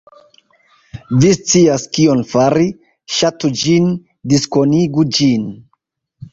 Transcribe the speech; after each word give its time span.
Vi 1.25 1.29
scias 1.35 1.85
kion 1.99 2.25
fari- 2.33 2.67
Ŝatu 3.19 3.55
ĝin, 3.63 3.95
diskonigu 4.35 5.09
ĝin 5.21 5.49